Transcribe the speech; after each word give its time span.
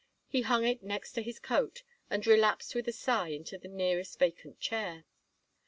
He 0.27 0.41
hung 0.41 0.65
it 0.65 0.81
next 0.81 1.11
to 1.11 1.21
his 1.21 1.37
coat 1.37 1.83
and 2.09 2.25
relapsed 2.25 2.73
with 2.73 2.87
a 2.87 2.91
sigh 2.91 3.27
into 3.27 3.59
the 3.59 3.67
nearest 3.67 4.17
vacant 4.17 4.59
chair. 4.59 5.05